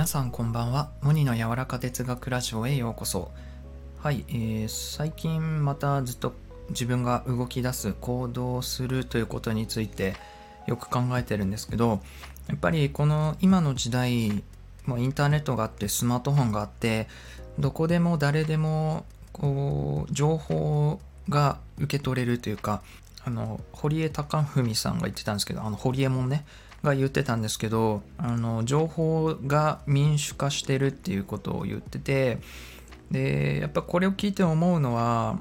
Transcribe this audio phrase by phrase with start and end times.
[0.00, 0.88] 皆さんこんばんは。
[1.02, 3.30] モニの柔らか哲学ラジオへようこそ。
[3.98, 6.32] はい、えー、最近またずっと
[6.70, 10.14] 自分が動き出す行動するということについて
[10.66, 12.00] よく考えてるんですけど
[12.48, 14.42] やっぱりこの今の時代
[14.86, 17.06] もインターネットがあってスマートフォンがあって
[17.58, 22.80] どこでも誰でもこう情報が受け取れるというか
[23.22, 26.46] あの堀江貴文さんが言ってたんですけどあの堀江もね
[26.82, 32.38] が言ってたんですけどあの情報が民主化してるっていうことを言ってて
[33.10, 35.38] でやっぱこれを聞いて思うのは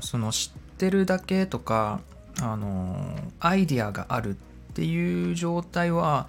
[0.00, 2.00] その知ってるだけとか
[2.40, 4.34] あのアイディアがあるっ
[4.74, 6.28] ていう状態は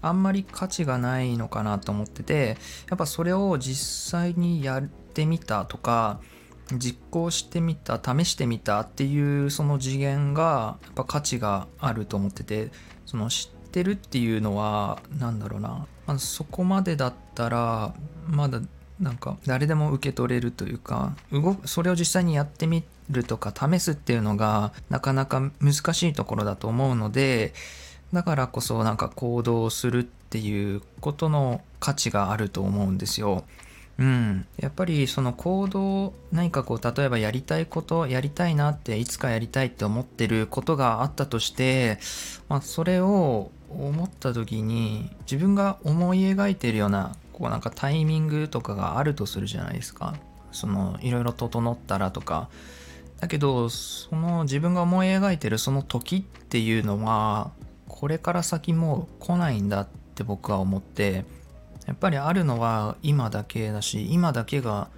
[0.00, 2.56] あんまり価値がないのかなと思ってて
[2.88, 6.20] やっぱそれを実際にやってみたとか
[6.72, 12.70] 実行してみた試してみたっていうその次元がやっぱ価値があると思ってて
[13.04, 17.94] その知てるっていうのは何だろうな、まあ、そこまでだったら
[18.28, 18.60] まだ
[19.00, 27.52] なんか誰でも受け取れるというか動それを実際にやってみるとか試すっていうのがなかなか難しいところだと思うので
[28.12, 33.44] だからこそなんか行動するっていうことの価値があると思うんですよ。
[33.98, 41.98] うん、やっぱりその行動何かこう例えばやりたいことやりたいなっていつかやりたいって思ってることがあったとして、
[42.48, 50.14] まあ、それを思った時に自分が思い描いてるようなこうなんかタイミングとかがあるとするじゃないですか。
[50.52, 52.48] そのいろいろ整ったらとか。
[53.20, 57.52] だけどその自分が思い描いてるその時っていうのは
[57.86, 61.24] これから先もう来ないんだって僕は思って
[61.86, 64.88] やっぱりあるのは今だけだし今だけが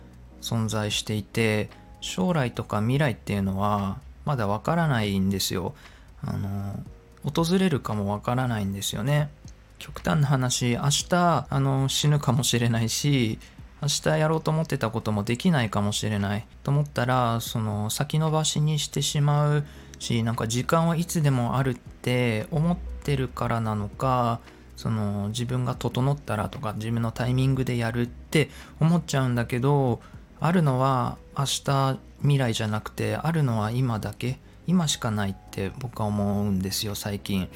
[0.40, 1.68] 存在していて
[2.00, 5.74] 将来とか未来っていうのはまだわからないんですよ。
[6.22, 6.82] あの
[7.24, 9.30] 訪れるかもわからないんですよね。
[9.78, 13.38] 極端な話明日あの死ぬかもしれないし
[13.82, 16.46] 明日やろうと思ってたこともできないかもしれない。
[16.62, 19.64] と思ったらその先延ばしにしてしまう
[19.98, 24.40] しなんか時間はいつでもあるって思ってるからなのか
[24.76, 30.00] その自分が整ったらとか自分のタイミングでやるって思っちゃうんだけど
[30.40, 34.38] あるのは明日未来じゃなくてあるのは今だけ。
[34.66, 37.48] 今しかないって僕は思うんですよ最近。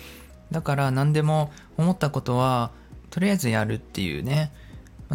[0.50, 2.70] だから何でも思ったことは
[3.10, 4.52] とりあえずやるっていうね。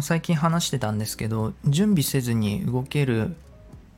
[0.00, 3.36] 最近話してたんですけど準備せずに動ける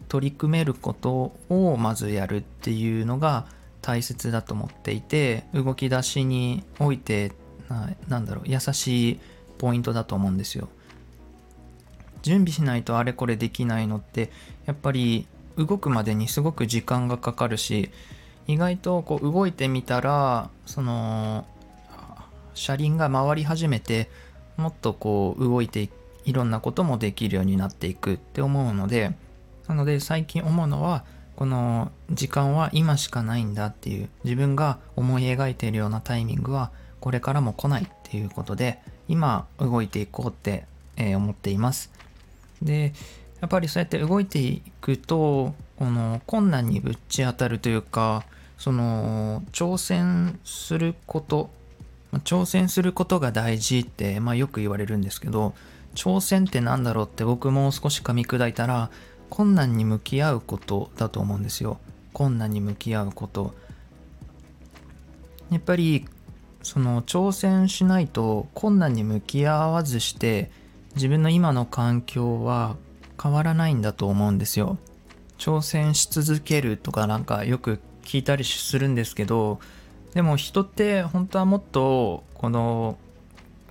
[0.09, 3.47] 取り組めることをまずやるっていうのが
[3.81, 7.33] 大切だと思っていて動き出しにおいて
[7.69, 9.21] ななんだろう優しい
[9.59, 10.69] ポイントだと思うんですよ。
[12.23, 14.31] 準備しないとあれこれできないのって
[14.67, 17.91] やっぱり動くまでにすごく時間がかかるし
[18.47, 21.47] 意外とこう動いてみたらその
[22.55, 24.09] 車輪が回り始めて
[24.56, 25.91] もっとこう動いて
[26.25, 29.12] いろんなこともできるようになっていくって思うので
[29.69, 31.05] なので最近思うのは
[31.37, 40.66] この時間は今しかないんだっていう自分が思い描いているようなタイミングはこれからも来ないっていうことで今動いていこうって、
[40.97, 41.93] 思っています。
[42.62, 42.95] で
[43.41, 48.24] やっぱりそうやって動いていくとこの困難にぶち当たるというか
[48.58, 51.50] その挑戦すること
[52.24, 55.54] 挑戦することが大事って、まあ、よく言われるんですけど
[55.94, 58.91] 挑戦って何だろうって僕も少し噛み砕いたら
[59.28, 61.78] 困難に向き合うことだと思うんですよ。
[62.12, 63.54] 困難に向き合うこと。
[65.50, 66.06] やっぱり
[66.62, 70.50] その挑戦しないと困難に向き合わずして
[70.94, 72.76] 自分の今の環境は
[73.26, 74.78] 変わらないんだと思うんですよ
[75.37, 79.59] 挑戦し続けるとかなんかよく聞いたりするんですけど
[80.14, 82.97] でも人って本当はもっとこの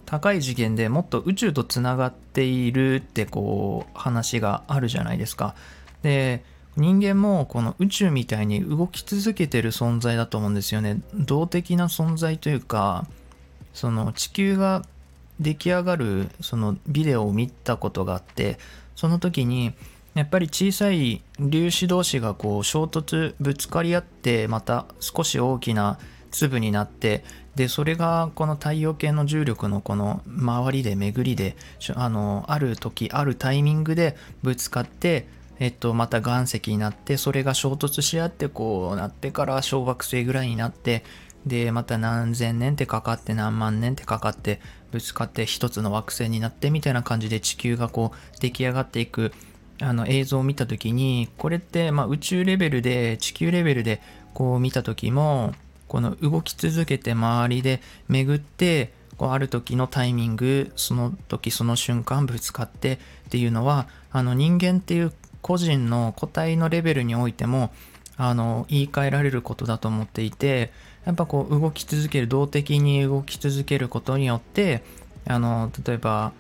[0.06, 5.56] 高い次元でもっと宇宙とつながっているってこう話があるじゃないですか。
[6.04, 6.44] で
[6.78, 11.02] 人間もこの宇宙みたいに動き続けてる存在だと思うんですよね。
[11.16, 13.08] 動的な存在というか
[13.74, 14.84] その地球が
[15.40, 18.60] 出来上がるそのビデオを見たことがあって
[18.96, 19.74] その時に
[20.14, 26.00] やっぱり小さい粒子同士がこう衝突ぶつかり合ってまた少し大きな
[26.32, 27.24] 粒になって
[27.56, 31.56] でそれがこの太陽系の重力のこの周りで巡りで
[31.96, 35.28] あのある時あるタイミングでぶつかって
[35.58, 41.04] えっと、また岩石になってそれが衝突し合ってこうなってから小惑星ぐらいになって
[41.46, 44.60] でまた何千年ってかかって何万年ってかかって
[44.92, 49.32] ぶつかって一つの惑星になってみたいな感じで地球がこう出来上がっていく
[49.82, 54.02] あの映像を見た時にこれってまあ宇宙レベルで地球レベルで
[54.34, 55.54] こう見た時も
[55.88, 62.98] この動き続けて周りで巡ってこうある時のタイミングその時その瞬間ぶつかってっ
[63.30, 67.72] ていうのはあの人間っていう個人の個体のレベルにおいても
[68.18, 70.72] あの言い換えられることだと思っていて
[71.06, 74.84] やっぱこう動き続ける動的に動き続けることによって
[75.28, 76.34] あの例えば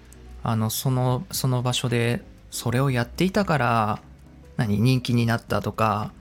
[0.43, 2.21] あのそのその場所で
[2.51, 3.99] それをやっていたから
[4.57, 6.11] 何人気になったとか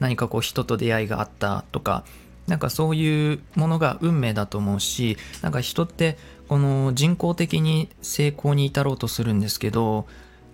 [0.00, 2.04] 何かこう人と出会いがあったとか
[2.46, 6.18] なんかそういうものが運命だと思うしなんか人って
[6.48, 10.06] この人工的に成功に至ろうとするんですけど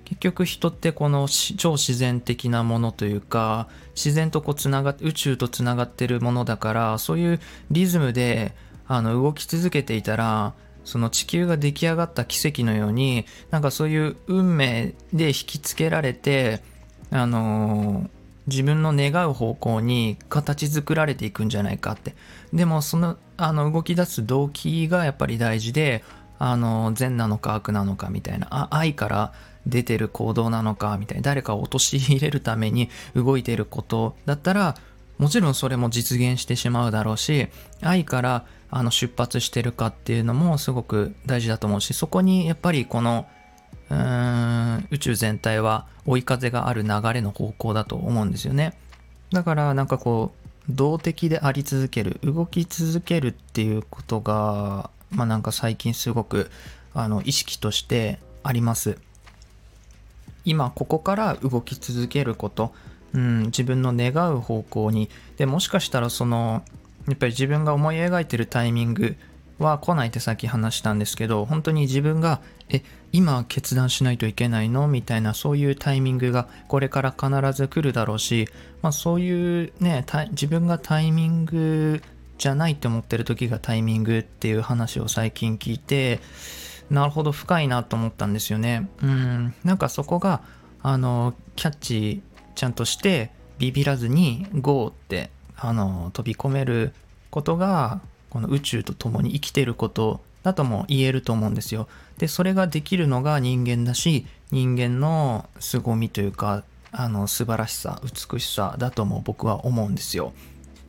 [0.09, 7.41] 結局人ってこの超自然的なものというか自然とこうつなが宇宙とつながってるものだからそういう
[7.71, 8.55] リズムで
[8.87, 16.63] あの動き続けていたらその地球が出来上がった奇跡のようになんかそういう運命で引きつけられて
[17.11, 18.09] あのー、
[18.47, 22.15] 自分の願う方向に形作られていくんじゃないかって。
[22.55, 26.03] でもそのあの動き出す動機がやっぱり大事で
[26.39, 29.33] あの善なのか悪なのかみたいなあ愛から
[29.69, 34.77] 出てる行動なのかみたいな誰かを陥れるために動いてることだったら
[35.19, 37.49] もちろんそれも実現してしまうだろうし
[37.83, 43.27] 愛からあの出発してるかっていうのもすごく大事だと思うしそこにやっぱりこの
[43.91, 48.75] うーん宇宙全体は追い風がある流れの方向だと思うんですよね。
[49.33, 50.33] だからなんかこ
[50.69, 56.51] う動的であり続ける動き続けるっていうことがまあなんか最近すごく
[56.95, 58.99] あの意識としてあります。
[60.49, 62.73] 今ここから動き続けること、
[63.13, 65.11] うん、自分の願う方向に。
[65.37, 66.63] でもしかしたらその
[67.07, 69.17] やっぱり自分が思い描いてるタイミング
[69.59, 74.87] は来ないってさっき話したんですけど本当に自分がえ今決断しないといけないの？
[74.89, 78.49] みたいなそういうタイミングがこれから必ず来るだろうし、
[78.83, 82.03] まあ、そういうね自分がタイミング
[82.37, 86.21] じゃないって思ってる時がタイミングっていう話を最近聞いて
[86.91, 90.41] なるほど深いなと思ったんですよねうんなんかそこが
[90.83, 92.23] あのキャッチ
[92.55, 96.93] ちゃんとしてビビらずに GO ってあの飛び込める
[97.31, 98.01] ことが
[98.31, 101.89] この宇宙と共に生きてることだとも言えると思うんですよ。
[102.19, 110.33] でそれができるのが人間だし人間の凄みというかあの素晴らしさ美しさだとも僕は思うんですよ。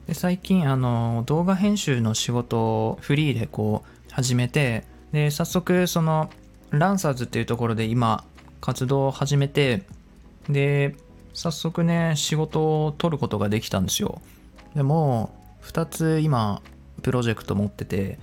[0.07, 6.30] で最近あの動画編集の仕事をフリーでこう始めてで早速その
[6.72, 8.24] ランサーズっていうところで今
[8.62, 9.84] 活動を始めて
[10.50, 10.96] で
[11.34, 14.22] 早速ね仕事を取ることができたんですよ。
[14.76, 15.32] でも
[15.64, 16.62] 2つ今
[17.02, 18.20] プロジェクト持ってて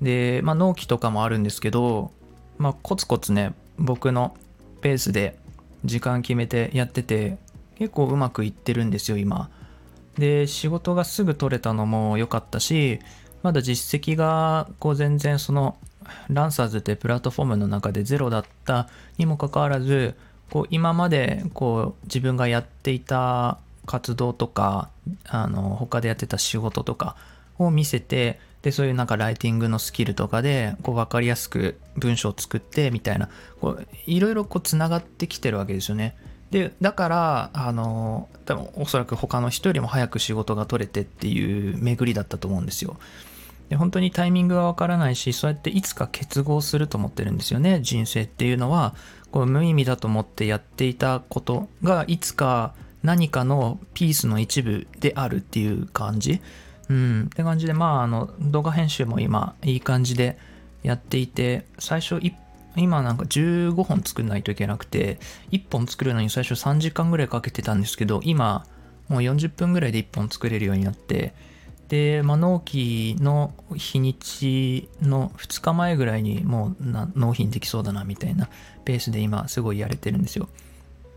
[0.00, 2.10] でまあ納期とかもあるんですけど
[2.56, 4.36] まあコツコツね僕の
[4.80, 5.38] ペースで
[5.84, 7.38] 時間決めてやってて
[7.76, 9.50] 結構うまくいってるんですよ今。
[10.16, 12.98] で仕事がすぐ取れたのも良かったし
[13.44, 15.76] まだ実績がこう全然その
[16.28, 18.88] ランサーズってプラットフォームの中でゼロだった
[19.18, 20.14] にもかかわらず
[20.50, 24.90] こう今までこう自分がやっていた活動とか
[25.26, 27.16] あの他でやってた仕事とか
[27.58, 33.28] を見せてでそういうなんかライティングのスキルとかでこう分かりやすく文章を作ってみたいな
[33.60, 36.16] こういろいろこうつながってきてるわけですよね。
[36.50, 42.96] でだからあの多分おそらく他の人よりも早く仕事が取れてっていう巡りだったと思うんですよ。
[43.68, 48.94] で本当にタイミングがわからないしそうやっていつか結合すると思ってるんですよね人生っていうのは。
[49.30, 56.40] こう無意味だと思ってやっていたことがいつか何かのピースの一部であるっていう感じ。
[56.88, 57.22] うん。
[57.26, 60.38] って感じでまああの動画編集も今いい感じで
[60.82, 62.20] やっていて最初
[62.76, 65.18] 今なんか15本作んないといけなくて
[65.50, 68.64] 1本作るのに最初3時間ぐらいかけてたんですけど今
[69.08, 71.34] もう40分ぐらいで1本作れるようになって
[71.88, 78.48] で、まあ、納期の日にちの2日前ぐらいにもう納品できそうだなみたいな
[78.84, 80.48] ペースで今すごいやれてるんですよ。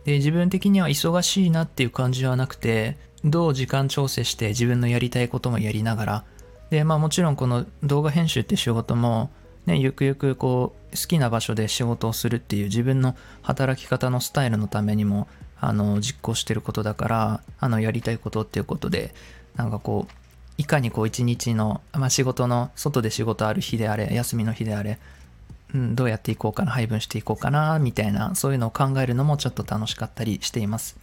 [0.05, 6.23] で、自分的には忙しいなっていう感じはなくて、どう時間調整して自分のやりたいこともやりながら、
[6.69, 9.29] で、まあもちろんこの動画編集って仕事も、
[9.65, 15.27] ね、ゆくゆくこう好きな場所で仕事をするっていう自分の働き方のスタイルのためにも
[15.59, 19.13] あの実行してることだからあのやりたいことっていうことで
[19.55, 20.20] なんかこう
[20.57, 24.99] いかにこう一日の、まあ、仕事の外で仕事ある日であれ休みの日であれ、
[25.73, 30.97] うん、どうやっていこうかな配分していこうかなみたいなそういうのを考えるのもちょっと楽しかったりしています。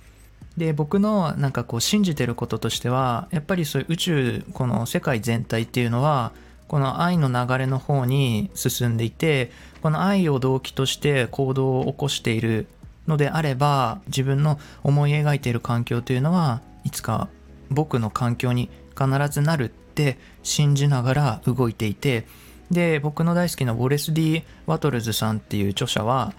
[0.56, 6.32] で僕のなんかこう信じてることとしてはやっぱりそういう宇宙この世界全体っていうのは
[6.66, 9.52] この愛の流れの方に進んでいて
[9.82, 12.66] この愛を動機として行動を起こしている
[13.06, 17.28] のであれば自分の思い描いている環境というのはいつか
[17.70, 22.26] 僕の環境に必ずなるって信じながら動いていて
[22.70, 26.34] で僕の大好きなウォレス・ディ・ワトルズさんっていう著者は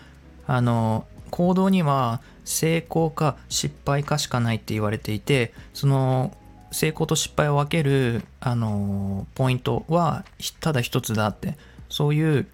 [0.46, 6.36] あの行動には成功か失敗かしかないって言われていてその
[6.72, 10.24] 成功と失敗を分けるあのポイントは
[10.60, 11.58] ただ一つだって
[11.89, 12.48] そういう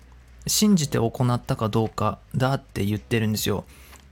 [0.47, 3.65] 信じて行ったかどうかだって言ってるんですよ。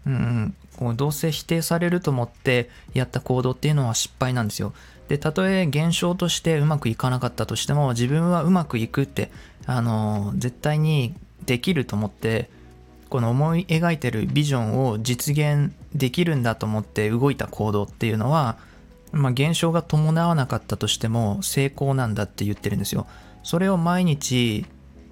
[0.05, 4.73] うん、こうどうせ否定されると思ってやった行動っていうのは失敗なんですよ。
[5.07, 9.31] で、たとえ現象としてうまくいかなかったとしても、自分はうまくいくって、
[9.65, 11.13] あの、絶対に
[11.45, 12.49] できると思って、
[13.13, 18.57] この思い描いてるビジョンを実現できるんだと思って動いた行動っていうのは、
[19.11, 23.05] まあ、現象が伴わなかったとしても成功なんだって言ってるんですよ。
[23.43, 24.65] それを毎日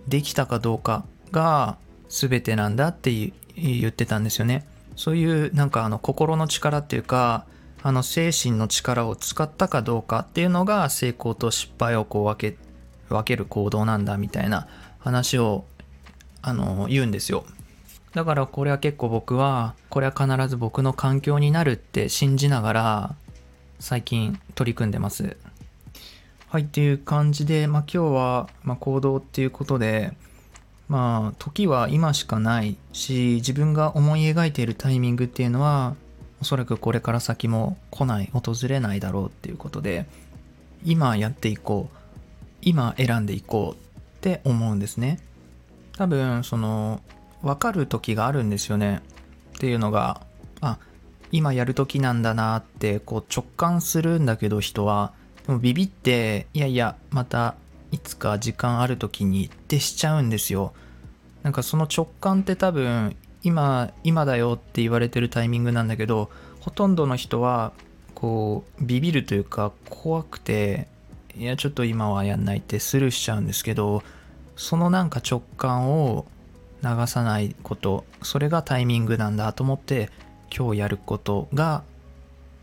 [0.07, 1.77] できたかどうかが
[2.09, 3.11] 全てなんだって
[3.55, 4.65] 言ってたんですよね。
[4.95, 7.45] そういうなんかあの心の力っていうか
[7.83, 12.57] あの精神の力を使ったかどうかっていうのが成功と失敗をこう分け
[13.09, 14.67] 分ける行動なんだみたいな
[14.99, 15.65] 話を
[16.41, 17.43] あの言うんですよ。
[18.13, 23.15] だからこれは結構僕はこれは必ず僕の環境になるって信じながら
[23.79, 25.37] 最近取り組んでます。
[26.49, 30.11] はいっていう感じで、まあ、今日は、ま行動っていうことで
[30.89, 35.95] まあ時は今しかないし自分が思い描いているタイミングっていうのは
[36.41, 40.07] おそらくこれから先も来ない訪れないだろうっていうことで
[40.83, 41.97] 今やっていこう
[42.61, 45.19] 今選んでいこうって思うんですね。
[45.97, 47.01] 多分その
[47.41, 49.01] 分かる時があるんですよね。
[49.55, 50.21] っていうのが
[50.61, 50.77] あ
[51.31, 55.13] 今やる時なんだなってこう直感するんだけど人は
[55.45, 57.55] でもビビっていやいやまた
[57.91, 60.73] いつか時間ある時にってしちゃうんですよ。
[61.43, 66.29] なんかその直感って多分今今だよって言われてるタイミングなんだけど
[66.59, 67.73] ほとんどの人は
[68.13, 70.87] こうビビるというか怖くて
[71.35, 74.03] いやちょっと今はやんないってスルーしちゃうんですけど
[74.55, 76.25] そのなんか直感を
[76.83, 80.09] 流さないことそれがタイミングなんだと思って
[80.55, 81.83] 今日やることが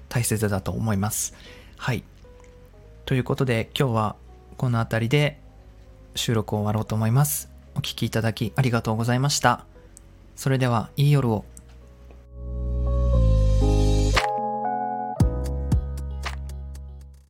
[0.09, 1.35] 大切だと思います
[1.77, 2.05] はい
[3.07, 4.17] ということで今日は
[4.59, 5.41] この辺りで
[6.15, 7.49] 収録を終わろうと思います。
[7.75, 9.68] お聴きいただきありがとうございました。
[10.39, 11.45] それでは、いい夜を。